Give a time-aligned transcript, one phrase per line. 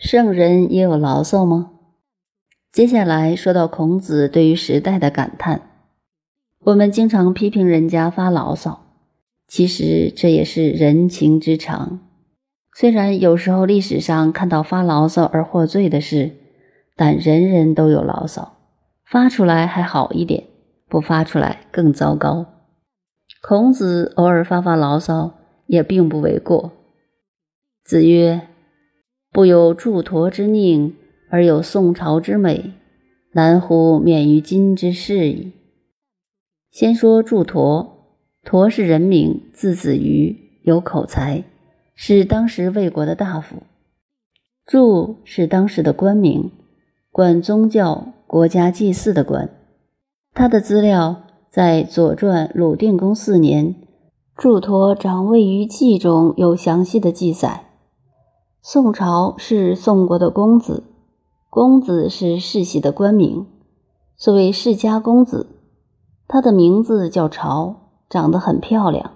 [0.00, 1.72] 圣人也有牢骚吗？
[2.72, 5.60] 接下来说到孔子对于时代的感叹。
[6.64, 8.80] 我们经常批评人家发牢骚，
[9.46, 12.00] 其实这也是人情之常。
[12.74, 16.30] 虽然有时候历史上看到发牢骚而获罪的事，
[16.96, 18.56] 但人人都有牢骚，
[19.04, 20.44] 发出来还好一点，
[20.88, 22.46] 不发出来更糟糕。
[23.42, 25.34] 孔子偶尔发发牢骚
[25.66, 26.72] 也并不为过。
[27.84, 28.46] 子曰。
[29.32, 30.92] 不有祝陀之佞，
[31.28, 32.72] 而有宋朝之美，
[33.32, 35.52] 难乎免于今之事矣。
[36.72, 38.08] 先说祝陀，
[38.42, 41.44] 陀是人名，字子瑜，有口才，
[41.94, 43.62] 是当时魏国的大夫。
[44.66, 46.50] 祝是当时的官名，
[47.12, 49.48] 管宗教、国家祭祀的官。
[50.34, 53.76] 他的资料在《左传》鲁定公四年，
[54.36, 57.69] 祝陀长位于记中有详细的记载。
[58.62, 60.84] 宋朝是宋国的公子，
[61.48, 63.46] 公子是世袭的官名，
[64.18, 65.46] 所谓世家公子。
[66.28, 67.76] 他的名字叫朝，
[68.10, 69.12] 长得很漂亮。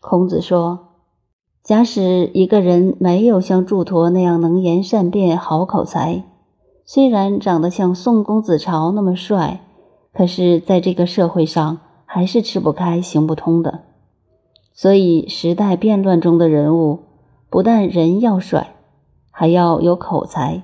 [0.00, 0.90] 孔子说
[1.64, 6.22] ：“假使一个人没有像祝陀那样能言善辩、好口才，
[6.84, 9.66] 虽然长得像宋公子朝那么帅，
[10.14, 13.80] 可是在这个社会上还是吃不开、行不通的。
[14.72, 17.00] 所以，时代变乱中的人物。”
[17.48, 18.74] 不但人要帅，
[19.30, 20.62] 还要有口才。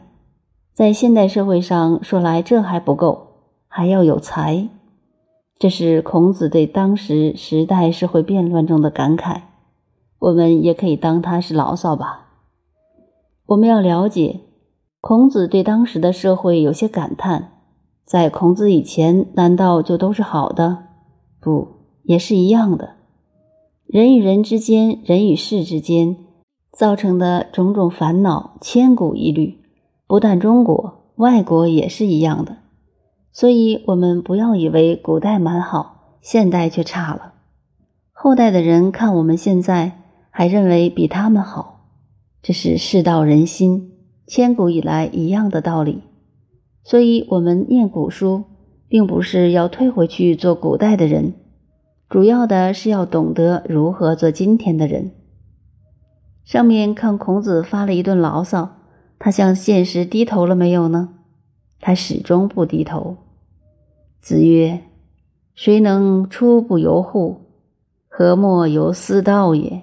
[0.73, 3.29] 在现代社会上说来，这还不够，
[3.69, 4.69] 还要有才。
[5.59, 9.43] 这是孔子对当时时代社会变乱中的感慨，
[10.19, 12.31] 我们也可以当他是牢骚吧。
[13.47, 14.41] 我们要了解，
[15.01, 17.53] 孔子对当时的社会有些感叹，
[18.05, 20.85] 在孔子以前，难道就都是好的？
[21.39, 21.69] 不，
[22.03, 22.97] 也是一样的。
[23.87, 26.17] 人与人之间，人与事之间。
[26.73, 29.59] 造成的种种烦恼千古一律，
[30.07, 32.57] 不但中国，外国也是一样的。
[33.31, 37.35] 所以，我们不要以为古代蛮好，现代却差了。
[38.13, 40.01] 后代的人看我们现在，
[40.31, 41.89] 还认为比他们好，
[42.43, 43.93] 这是世道人心，
[44.27, 46.03] 千古以来一样的道理。
[46.85, 48.45] 所以，我们念古书，
[48.89, 51.35] 并不是要退回去做古代的人，
[52.09, 55.13] 主要的是要懂得如何做今天的人。
[56.45, 58.77] 上面看孔子发了一顿牢骚，
[59.19, 61.11] 他向现实低头了没有呢？
[61.81, 63.17] 他始终不低头。
[64.21, 64.81] 子曰
[65.55, 67.41] ：“谁能出不由户？
[68.09, 69.83] 何莫由私道也？”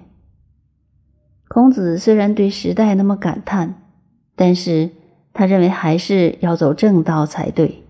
[1.48, 3.82] 孔子虽然对时代那么感叹，
[4.36, 4.90] 但是
[5.32, 7.82] 他认为还是要走正道才对。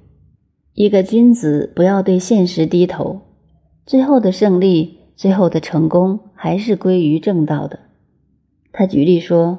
[0.73, 3.21] 一个君子不要对现实低头，
[3.85, 7.81] 最后的胜利、最后的成功还是归于正道的。
[8.73, 9.59] 他举例说：“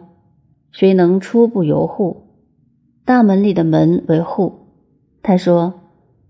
[0.72, 2.28] 谁能出不由户？
[3.04, 4.54] 大门里的门为户。”
[5.22, 5.82] 他说：“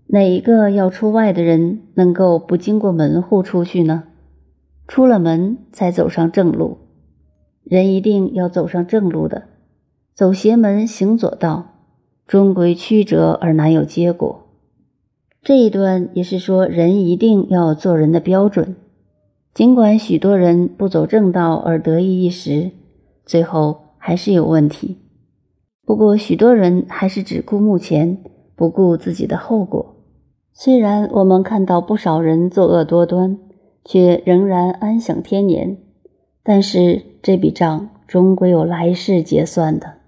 [0.08, 4.04] 哪一个要出外的人能够不经过门户出去呢？
[4.88, 6.78] 出了门才走上正路。
[7.62, 9.44] 人一定要走上正路的，
[10.12, 11.76] 走邪门行左道，
[12.26, 14.40] 终归曲折而难有结果。”
[15.40, 18.76] 这一段也是说，人一定要做人的标准。
[19.54, 22.70] 尽管许多人不走正道而得意一时，
[23.26, 24.98] 最后还是有问题。
[25.84, 28.18] 不过许多人还是只顾目前，
[28.56, 29.96] 不顾自己的后果。
[30.54, 33.38] 虽然我们看到不少人作恶多端，
[33.84, 35.76] 却仍然安享天年，
[36.42, 40.01] 但是这笔账终归有来世结算的。